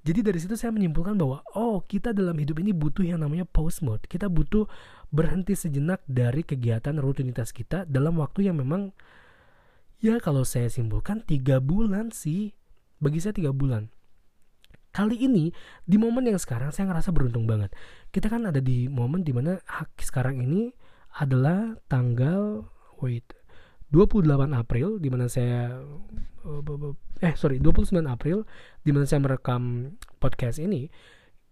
jadi 0.00 0.20
dari 0.24 0.38
situ 0.40 0.56
saya 0.56 0.72
menyimpulkan 0.72 1.16
bahwa 1.18 1.44
oh 1.52 1.84
kita 1.84 2.16
dalam 2.16 2.36
hidup 2.40 2.60
ini 2.62 2.72
butuh 2.72 3.04
yang 3.04 3.20
namanya 3.20 3.44
pause 3.44 3.84
mode 3.84 4.04
kita 4.08 4.32
butuh 4.32 4.64
berhenti 5.12 5.52
sejenak 5.52 6.00
dari 6.08 6.40
kegiatan 6.46 6.96
rutinitas 6.96 7.52
kita 7.52 7.84
dalam 7.84 8.16
waktu 8.16 8.48
yang 8.48 8.56
memang 8.56 8.94
Ya 10.00 10.16
kalau 10.16 10.48
saya 10.48 10.72
simpulkan 10.72 11.20
tiga 11.20 11.60
bulan 11.60 12.08
sih. 12.08 12.56
Bagi 13.04 13.20
saya 13.20 13.36
tiga 13.36 13.52
bulan. 13.52 13.92
Kali 14.96 15.20
ini 15.20 15.52
di 15.84 16.00
momen 16.00 16.24
yang 16.24 16.40
sekarang 16.40 16.72
saya 16.72 16.88
ngerasa 16.88 17.12
beruntung 17.12 17.44
banget. 17.44 17.76
Kita 18.08 18.32
kan 18.32 18.48
ada 18.48 18.64
di 18.64 18.88
momen 18.88 19.28
di 19.28 19.36
mana 19.36 19.60
sekarang 20.00 20.40
ini 20.40 20.72
adalah 21.20 21.76
tanggal 21.92 22.64
wait 23.04 23.28
28 23.90 24.54
April 24.54 25.02
di 25.02 25.08
mana 25.10 25.26
saya 25.26 25.82
eh 27.20 27.34
sorry 27.36 27.60
29 27.60 28.00
April 28.06 28.48
di 28.80 28.90
mana 28.94 29.04
saya 29.04 29.20
merekam 29.20 29.94
podcast 30.22 30.62
ini 30.62 30.88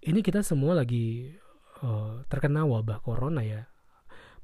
ini 0.07 0.21
kita 0.23 0.41
semua 0.47 0.79
lagi 0.79 1.35
uh, 1.83 2.23
terkena 2.31 2.65
wabah 2.65 3.03
corona 3.03 3.43
ya 3.43 3.67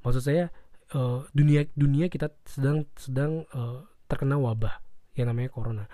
maksud 0.05 0.21
saya 0.21 0.53
uh, 0.93 1.25
dunia 1.33 1.65
dunia 1.73 2.11
kita 2.11 2.29
sedang 2.45 2.85
sedang 2.99 3.47
uh, 3.55 3.87
terkena 4.05 4.37
wabah 4.37 4.85
yang 5.17 5.31
namanya 5.31 5.49
corona. 5.49 5.85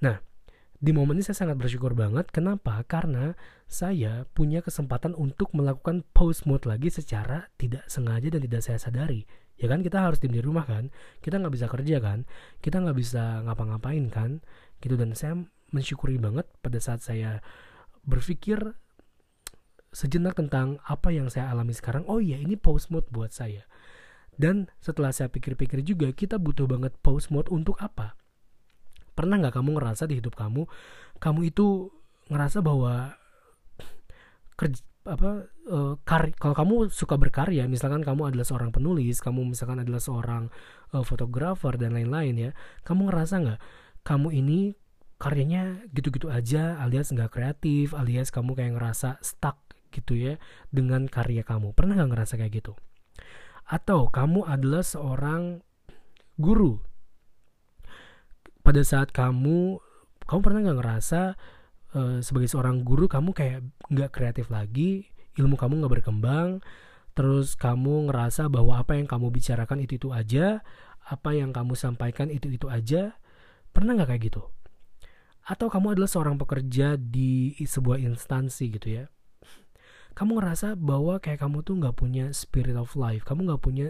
Nah, 0.00 0.22
di 0.80 0.90
momen 0.96 1.20
ini 1.20 1.26
saya 1.26 1.44
sangat 1.44 1.60
bersyukur 1.60 1.92
banget. 1.92 2.32
Kenapa? 2.32 2.80
Karena 2.86 3.36
saya 3.68 4.24
punya 4.32 4.64
kesempatan 4.64 5.12
untuk 5.12 5.52
melakukan 5.52 6.06
post 6.16 6.48
mode 6.48 6.64
lagi 6.64 6.88
secara 6.88 7.52
tidak 7.60 7.84
sengaja 7.90 8.32
dan 8.32 8.40
tidak 8.40 8.62
saya 8.64 8.78
sadari. 8.80 9.28
Ya 9.60 9.68
kan 9.68 9.84
kita 9.84 10.00
harus 10.00 10.18
di 10.24 10.28
rumah 10.40 10.64
kan, 10.64 10.88
kita 11.20 11.36
nggak 11.36 11.52
bisa 11.52 11.68
kerja 11.68 12.00
kan, 12.00 12.24
kita 12.64 12.80
nggak 12.80 12.96
bisa 12.96 13.44
ngapa-ngapain 13.44 14.08
kan, 14.08 14.40
gitu 14.80 14.96
dan 14.96 15.12
saya 15.12 15.36
mensyukuri 15.70 16.16
banget 16.16 16.48
pada 16.64 16.80
saat 16.80 17.04
saya 17.04 17.44
berpikir 18.08 18.74
sejenak 19.90 20.38
tentang 20.38 20.78
apa 20.86 21.10
yang 21.10 21.28
saya 21.28 21.50
alami 21.50 21.74
sekarang. 21.74 22.06
Oh 22.06 22.22
iya, 22.22 22.38
ini 22.38 22.54
pause 22.56 22.88
mode 22.88 23.10
buat 23.10 23.34
saya. 23.34 23.66
Dan 24.40 24.72
setelah 24.80 25.12
saya 25.12 25.28
pikir-pikir 25.28 25.84
juga, 25.84 26.08
kita 26.16 26.40
butuh 26.40 26.64
banget 26.64 26.96
pause 27.04 27.28
mode 27.28 27.52
untuk 27.52 27.76
apa? 27.76 28.16
Pernah 29.12 29.36
nggak 29.36 29.60
kamu 29.60 29.76
ngerasa 29.76 30.08
di 30.08 30.16
hidup 30.22 30.38
kamu, 30.38 30.64
kamu 31.20 31.40
itu 31.52 31.92
ngerasa 32.32 32.64
bahwa 32.64 33.18
apa 35.08 35.48
uh, 35.72 35.96
kalau 36.04 36.52
kamu 36.52 36.74
suka 36.92 37.16
berkarya 37.16 37.64
misalkan 37.64 38.04
kamu 38.04 38.34
adalah 38.34 38.44
seorang 38.44 38.68
penulis 38.68 39.24
kamu 39.24 39.56
misalkan 39.56 39.80
adalah 39.80 39.96
seorang 39.96 40.52
uh, 40.92 41.00
fotografer 41.00 41.72
dan 41.80 41.96
lain-lain 41.96 42.36
ya 42.36 42.50
kamu 42.84 43.08
ngerasa 43.08 43.34
nggak 43.40 43.60
kamu 44.04 44.28
ini 44.36 44.60
karyanya 45.16 45.88
gitu-gitu 45.96 46.28
aja 46.28 46.76
alias 46.84 47.08
nggak 47.12 47.32
kreatif 47.32 47.96
alias 47.96 48.28
kamu 48.28 48.52
kayak 48.52 48.76
ngerasa 48.76 49.16
stuck 49.24 49.70
gitu 49.90 50.14
ya 50.16 50.34
dengan 50.70 51.10
karya 51.10 51.42
kamu? 51.42 51.74
Pernah 51.74 51.98
nggak 52.00 52.10
ngerasa 52.14 52.34
kayak 52.38 52.62
gitu? 52.62 52.72
Atau 53.66 54.08
kamu 54.10 54.46
adalah 54.46 54.82
seorang 54.82 55.62
guru? 56.38 56.82
Pada 58.62 58.82
saat 58.86 59.10
kamu 59.10 59.82
kamu 60.26 60.40
pernah 60.40 60.60
nggak 60.62 60.78
ngerasa 60.78 61.20
uh, 61.94 62.18
sebagai 62.22 62.50
seorang 62.50 62.82
guru 62.82 63.06
kamu 63.06 63.30
kayak 63.34 63.60
nggak 63.90 64.10
kreatif 64.10 64.50
lagi 64.50 65.08
ilmu 65.38 65.54
kamu 65.54 65.84
nggak 65.84 65.92
berkembang 66.00 66.60
terus 67.14 67.58
kamu 67.58 68.10
ngerasa 68.10 68.46
bahwa 68.46 68.78
apa 68.78 68.96
yang 68.96 69.06
kamu 69.10 69.34
bicarakan 69.34 69.82
itu 69.82 69.98
itu 69.98 70.08
aja 70.14 70.62
apa 71.10 71.34
yang 71.34 71.50
kamu 71.50 71.74
sampaikan 71.74 72.30
itu 72.30 72.46
itu 72.52 72.70
aja 72.70 73.18
pernah 73.74 73.98
nggak 73.98 74.14
kayak 74.14 74.22
gitu? 74.30 74.42
Atau 75.42 75.66
kamu 75.66 75.98
adalah 75.98 76.06
seorang 76.06 76.38
pekerja 76.38 76.94
di 76.94 77.56
sebuah 77.58 77.98
instansi 77.98 78.70
gitu 78.70 78.88
ya? 79.02 79.04
Kamu 80.14 80.38
ngerasa 80.38 80.78
bahwa 80.78 81.18
kayak 81.18 81.42
kamu 81.42 81.66
tuh 81.66 81.74
nggak 81.82 81.96
punya 81.98 82.30
spirit 82.30 82.78
of 82.78 82.94
life 82.94 83.26
kamu 83.26 83.50
nggak 83.50 83.62
punya 83.62 83.88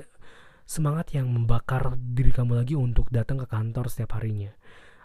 semangat 0.68 1.10
yang 1.10 1.26
membakar 1.26 1.98
diri 1.98 2.30
kamu 2.30 2.62
lagi 2.62 2.78
untuk 2.78 3.10
datang 3.10 3.42
ke 3.42 3.50
kantor 3.50 3.90
setiap 3.90 4.14
harinya 4.22 4.54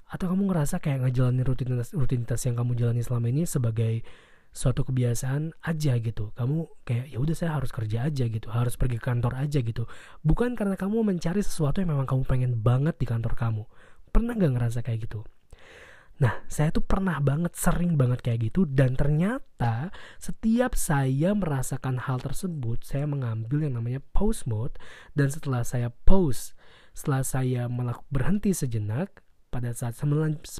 atau 0.05 0.25
kamu 0.29 0.53
ngerasa 0.53 0.77
kayak 0.79 1.09
ngejalanin 1.09 1.45
rutinitas 1.45 1.89
rutinitas 1.91 2.41
yang 2.45 2.55
kamu 2.59 2.77
jalani 2.77 3.01
selama 3.01 3.27
ini 3.33 3.43
sebagai 3.49 4.05
suatu 4.55 4.87
kebiasaan 4.87 5.51
aja 5.65 5.93
gitu? 5.99 6.31
Kamu 6.37 6.85
kayak 6.87 7.11
ya 7.11 7.17
udah 7.19 7.35
saya 7.35 7.51
harus 7.59 7.75
kerja 7.75 8.07
aja 8.07 8.23
gitu 8.29 8.47
harus 8.53 8.79
pergi 8.79 9.01
ke 9.01 9.05
kantor 9.11 9.35
aja 9.35 9.59
gitu. 9.59 9.83
Bukan 10.23 10.55
karena 10.55 10.79
kamu 10.79 11.03
mencari 11.03 11.43
sesuatu 11.43 11.83
yang 11.83 11.91
memang 11.91 12.07
kamu 12.07 12.23
pengen 12.23 12.51
banget 12.63 12.95
di 12.95 13.05
kantor 13.09 13.33
kamu. 13.35 13.63
Pernah 14.15 14.31
gak 14.39 14.53
ngerasa 14.55 14.79
kayak 14.79 15.11
gitu? 15.11 15.27
Nah, 16.15 16.47
saya 16.47 16.71
tuh 16.71 16.79
pernah 16.79 17.19
banget, 17.19 17.59
sering 17.59 17.99
banget 17.99 18.23
kayak 18.23 18.47
gitu, 18.47 18.63
dan 18.63 18.95
ternyata 18.95 19.91
setiap 20.15 20.71
saya 20.71 21.35
merasakan 21.35 21.99
hal 21.99 22.23
tersebut, 22.23 22.87
saya 22.87 23.03
mengambil 23.03 23.67
yang 23.67 23.75
namanya 23.75 23.99
pause 24.15 24.47
mode, 24.47 24.79
dan 25.11 25.27
setelah 25.27 25.67
saya 25.67 25.91
pause, 26.07 26.55
setelah 26.95 27.19
saya 27.19 27.67
berhenti 28.07 28.55
sejenak, 28.55 29.24
pada 29.55 29.71
saat 29.71 29.95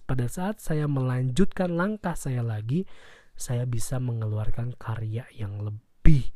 pada 0.08 0.32
saat 0.32 0.64
saya 0.64 0.88
melanjutkan 0.88 1.76
langkah 1.76 2.16
saya 2.16 2.40
lagi, 2.40 2.88
saya 3.36 3.68
bisa 3.68 4.00
mengeluarkan 4.00 4.72
karya 4.80 5.28
yang 5.36 5.60
lebih 5.60 6.32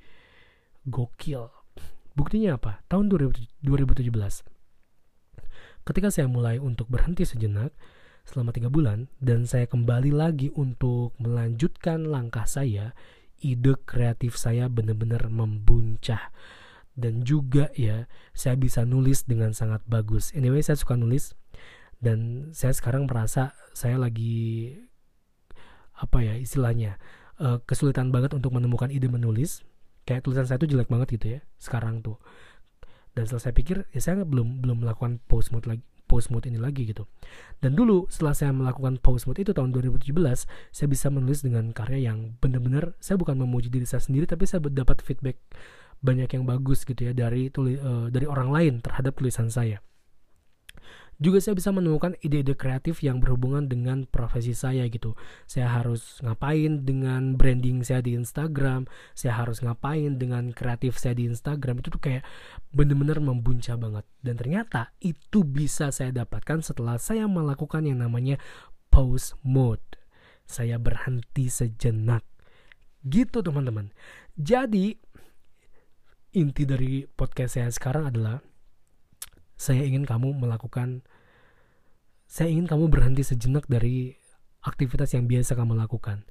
gokil. 0.83 1.47
Buktinya 2.19 2.59
apa? 2.59 2.83
Tahun 2.91 3.07
2017. 3.07 3.63
Ketika 5.87 6.11
saya 6.11 6.27
mulai 6.27 6.59
untuk 6.59 6.91
berhenti 6.91 7.23
sejenak 7.23 7.71
selama 8.27 8.51
tiga 8.51 8.67
bulan 8.67 9.07
dan 9.23 9.47
saya 9.47 9.63
kembali 9.63 10.11
lagi 10.11 10.51
untuk 10.51 11.15
melanjutkan 11.15 12.11
langkah 12.11 12.43
saya, 12.43 12.91
ide 13.39 13.79
kreatif 13.87 14.35
saya 14.35 14.67
benar-benar 14.67 15.31
membuncah 15.31 16.27
dan 16.99 17.23
juga 17.23 17.71
ya 17.79 18.11
saya 18.35 18.59
bisa 18.59 18.83
nulis 18.83 19.23
dengan 19.23 19.55
sangat 19.55 19.79
bagus. 19.87 20.35
Anyway, 20.35 20.59
saya 20.59 20.75
suka 20.75 20.99
nulis 20.99 21.38
dan 21.99 22.49
saya 22.55 22.71
sekarang 22.71 23.07
merasa 23.07 23.55
saya 23.75 23.99
lagi 23.99 24.71
apa 25.99 26.23
ya 26.23 26.39
istilahnya 26.39 26.95
uh, 27.43 27.59
kesulitan 27.67 28.11
banget 28.11 28.31
untuk 28.31 28.55
menemukan 28.55 28.87
ide 28.87 29.11
menulis. 29.11 29.67
Kayak 30.07 30.25
tulisan 30.25 30.47
saya 30.47 30.57
itu 30.57 30.73
jelek 30.73 30.89
banget 30.89 31.07
gitu 31.19 31.27
ya 31.37 31.39
sekarang 31.59 31.99
tuh. 32.01 32.17
Dan 33.13 33.27
setelah 33.27 33.43
saya 33.51 33.53
pikir 33.55 33.77
ya 33.91 33.99
saya 33.99 34.23
belum 34.23 34.63
belum 34.63 34.87
melakukan 34.87 35.19
post 35.27 35.51
mode 35.51 35.67
lagi 35.67 35.83
post 36.09 36.33
mode 36.33 36.49
ini 36.49 36.57
lagi 36.57 36.89
gitu. 36.89 37.05
Dan 37.61 37.77
dulu 37.77 38.09
setelah 38.09 38.33
saya 38.33 38.49
melakukan 38.55 38.97
post 39.03 39.29
mode 39.29 39.37
itu 39.43 39.53
tahun 39.53 39.69
2017 39.75 40.09
saya 40.73 40.87
bisa 40.89 41.07
menulis 41.13 41.45
dengan 41.45 41.69
karya 41.75 42.09
yang 42.09 42.33
benar-benar 42.41 42.97
saya 42.97 43.19
bukan 43.21 43.37
memuji 43.37 43.69
diri 43.69 43.85
saya 43.85 44.01
sendiri 44.01 44.25
tapi 44.25 44.49
saya 44.49 44.65
dapat 44.65 45.05
feedback 45.05 45.37
banyak 45.99 46.31
yang 46.31 46.47
bagus 46.47 46.87
gitu 46.87 47.11
ya 47.11 47.13
dari 47.13 47.51
tuli, 47.51 47.75
uh, 47.75 48.07
dari 48.07 48.23
orang 48.23 48.49
lain 48.49 48.73
terhadap 48.79 49.19
tulisan 49.19 49.51
saya 49.51 49.83
juga 51.19 51.43
saya 51.43 51.59
bisa 51.59 51.75
menemukan 51.75 52.15
ide-ide 52.23 52.55
kreatif 52.55 53.03
yang 53.03 53.19
berhubungan 53.19 53.67
dengan 53.67 54.07
profesi 54.07 54.55
saya 54.55 54.87
gitu. 54.87 55.19
Saya 55.43 55.67
harus 55.67 56.23
ngapain 56.23 56.87
dengan 56.87 57.35
branding 57.35 57.83
saya 57.83 57.99
di 57.99 58.15
Instagram, 58.15 58.87
saya 59.11 59.35
harus 59.35 59.59
ngapain 59.59 60.15
dengan 60.15 60.55
kreatif 60.55 60.95
saya 60.95 61.19
di 61.19 61.27
Instagram 61.27 61.83
itu 61.83 61.91
tuh 61.91 61.99
kayak 61.99 62.23
bener-bener 62.71 63.19
membuncah 63.19 63.75
banget. 63.75 64.07
Dan 64.23 64.39
ternyata 64.39 64.95
itu 65.03 65.43
bisa 65.43 65.91
saya 65.91 66.15
dapatkan 66.15 66.63
setelah 66.63 66.95
saya 66.95 67.27
melakukan 67.27 67.83
yang 67.83 67.99
namanya 67.99 68.39
pause 68.87 69.35
mode. 69.43 69.83
Saya 70.47 70.79
berhenti 70.79 71.51
sejenak. 71.51 72.23
Gitu 73.03 73.43
teman-teman. 73.43 73.91
Jadi 74.39 74.95
inti 76.31 76.63
dari 76.63 77.03
podcast 77.03 77.59
saya 77.59 77.69
sekarang 77.75 78.07
adalah 78.07 78.39
saya 79.59 79.83
ingin 79.83 80.07
kamu 80.07 80.39
melakukan 80.39 81.03
saya 82.29 82.47
ingin 82.47 82.69
kamu 82.69 82.87
berhenti 82.87 83.27
sejenak 83.27 83.67
dari 83.67 84.15
aktivitas 84.63 85.17
yang 85.17 85.25
biasa 85.25 85.57
kamu 85.57 85.75
lakukan. 85.75 86.23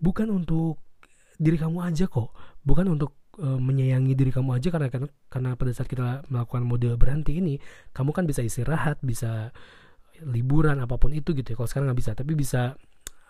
Bukan 0.00 0.32
untuk 0.32 0.80
diri 1.36 1.60
kamu 1.60 1.84
aja 1.84 2.08
kok. 2.08 2.32
Bukan 2.64 2.88
untuk 2.88 3.18
uh, 3.42 3.60
menyayangi 3.60 4.14
diri 4.16 4.30
kamu 4.32 4.56
aja 4.56 4.72
karena 4.72 4.88
karena 4.88 5.08
karena 5.28 5.50
pada 5.58 5.70
saat 5.74 5.90
kita 5.90 6.24
melakukan 6.32 6.64
mode 6.64 6.88
berhenti 6.96 7.36
ini 7.36 7.58
kamu 7.92 8.14
kan 8.14 8.24
bisa 8.24 8.40
istirahat 8.46 9.02
bisa 9.02 9.50
liburan 10.22 10.78
apa 10.80 10.96
pun 10.96 11.12
itu 11.12 11.34
gitu 11.34 11.52
ya. 11.52 11.56
Kalau 11.58 11.68
sekarang 11.68 11.86
nggak 11.92 12.00
bisa 12.00 12.12
tapi 12.16 12.32
bisa 12.38 12.78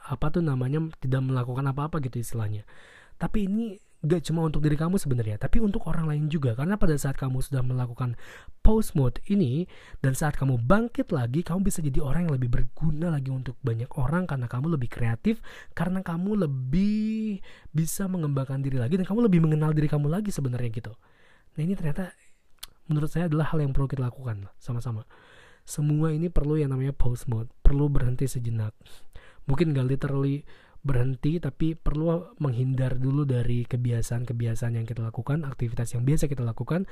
apa 0.05 0.27
tuh 0.29 0.45
namanya 0.45 0.85
tidak 1.01 1.25
melakukan 1.25 1.65
apa-apa 1.73 2.05
gitu 2.05 2.21
istilahnya. 2.21 2.69
Tapi 3.17 3.49
ini 3.49 3.81
gak 4.05 4.21
cuma 4.29 4.45
untuk 4.45 4.61
diri 4.61 4.77
kamu 4.77 5.01
sebenarnya, 5.01 5.41
tapi 5.41 5.59
untuk 5.65 5.89
orang 5.89 6.05
lain 6.05 6.29
juga. 6.29 6.53
Karena 6.53 6.77
pada 6.77 6.93
saat 7.01 7.17
kamu 7.17 7.41
sudah 7.41 7.65
melakukan 7.65 8.21
pause 8.61 8.93
mode 8.93 9.19
ini 9.33 9.65
dan 10.05 10.13
saat 10.13 10.37
kamu 10.37 10.61
bangkit 10.61 11.09
lagi, 11.11 11.41
kamu 11.41 11.65
bisa 11.65 11.81
jadi 11.81 12.05
orang 12.05 12.29
yang 12.29 12.35
lebih 12.37 12.53
berguna 12.53 13.09
lagi 13.09 13.33
untuk 13.33 13.57
banyak 13.65 13.89
orang 13.97 14.29
karena 14.29 14.45
kamu 14.45 14.77
lebih 14.77 14.93
kreatif, 14.93 15.41
karena 15.73 16.05
kamu 16.05 16.45
lebih 16.45 17.41
bisa 17.73 18.05
mengembangkan 18.05 18.61
diri 18.61 18.77
lagi 18.77 19.01
dan 19.01 19.09
kamu 19.09 19.27
lebih 19.27 19.41
mengenal 19.41 19.73
diri 19.73 19.89
kamu 19.89 20.13
lagi 20.13 20.29
sebenarnya 20.29 20.71
gitu. 20.71 20.93
Nah 21.57 21.61
ini 21.65 21.73
ternyata 21.73 22.13
menurut 22.87 23.09
saya 23.09 23.27
adalah 23.27 23.49
hal 23.51 23.65
yang 23.65 23.73
perlu 23.73 23.89
kita 23.89 24.05
lakukan 24.05 24.53
sama-sama. 24.61 25.09
Semua 25.65 26.13
ini 26.13 26.29
perlu 26.29 26.61
yang 26.61 26.77
namanya 26.77 26.93
pause 26.93 27.25
mode, 27.25 27.49
perlu 27.65 27.89
berhenti 27.89 28.29
sejenak. 28.29 28.77
Mungkin 29.49 29.73
gak 29.73 29.89
literally 29.89 30.45
berhenti 30.85 31.41
tapi 31.41 31.73
perlu 31.75 32.37
menghindar 32.37 33.01
dulu 33.01 33.25
dari 33.25 33.65
kebiasaan-kebiasaan 33.65 34.77
yang 34.77 34.87
kita 34.87 35.01
lakukan, 35.01 35.49
aktivitas 35.49 35.97
yang 35.97 36.05
biasa 36.05 36.29
kita 36.29 36.45
lakukan 36.45 36.85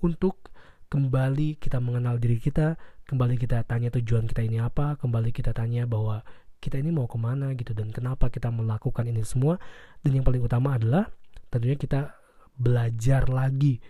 untuk 0.00 0.54
kembali 0.86 1.58
kita 1.58 1.82
mengenal 1.82 2.22
diri 2.22 2.38
kita, 2.38 2.78
kembali 3.10 3.34
kita 3.36 3.66
tanya 3.66 3.90
tujuan 3.90 4.30
kita 4.30 4.46
ini 4.46 4.62
apa, 4.62 4.94
kembali 5.02 5.34
kita 5.34 5.50
tanya 5.50 5.84
bahwa 5.84 6.22
kita 6.62 6.78
ini 6.78 6.94
mau 6.94 7.10
ke 7.10 7.18
mana 7.18 7.56
gitu 7.58 7.74
dan 7.74 7.90
kenapa 7.90 8.30
kita 8.30 8.54
melakukan 8.54 9.02
ini 9.10 9.26
semua. 9.26 9.58
Dan 10.04 10.20
yang 10.20 10.24
paling 10.24 10.46
utama 10.46 10.78
adalah 10.78 11.10
tentunya 11.50 11.74
kita 11.74 12.14
belajar 12.54 13.26
lagi 13.26 13.82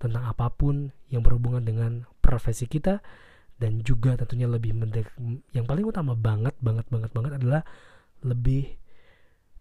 tentang 0.00 0.24
apa 0.24 0.48
pun 0.48 0.92
yang 1.12 1.20
berhubungan 1.20 1.64
dengan 1.64 2.08
profesi 2.24 2.64
kita 2.64 3.04
dan 3.60 3.80
juga 3.84 4.18
tentunya 4.18 4.50
lebih 4.50 4.74
mendek 4.74 5.14
yang 5.54 5.64
paling 5.64 5.86
utama 5.86 6.18
banget 6.18 6.54
banget 6.58 6.86
banget 6.90 7.10
banget 7.14 7.32
adalah 7.38 7.62
lebih 8.26 8.74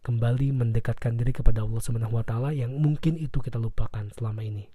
kembali 0.03 0.51
mendekatkan 0.51 1.15
diri 1.15 1.31
kepada 1.31 1.63
Allah 1.63 1.79
Subhanahu 1.79 2.19
wa 2.19 2.27
taala 2.27 2.51
yang 2.51 2.75
mungkin 2.75 3.15
itu 3.15 3.39
kita 3.39 3.55
lupakan 3.55 4.03
selama 4.11 4.43
ini. 4.43 4.67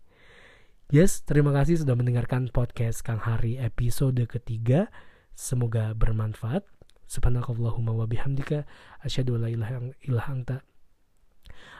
Yes, 0.88 1.20
terima 1.20 1.52
kasih 1.52 1.84
sudah 1.84 1.92
mendengarkan 1.92 2.48
podcast 2.48 3.04
Kang 3.04 3.20
Hari 3.20 3.60
episode 3.60 4.24
ketiga. 4.24 4.88
Semoga 5.36 5.92
bermanfaat. 5.92 6.64
Subhanakallahumma 7.04 7.92
wa 7.92 8.08
bihamdika 8.08 8.64
asyhadu 9.04 9.36
an 9.36 9.40
la 9.44 9.48
ilaha 9.52 9.76
illa 10.04 10.24
anta 10.28 10.56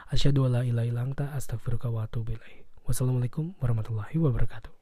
asyhadu 0.09 0.45
an 0.45 0.57
la 0.57 0.61
ilaha 0.65 0.85
illa 0.89 1.01
anta 1.05 1.25
astaghfiruka 1.33 1.89
wa 1.89 2.05
atubu 2.05 2.37
ilaik. 2.37 2.69
Wassalamualaikum 2.85 3.57
warahmatullahi 3.61 4.17
wabarakatuh. 4.17 4.78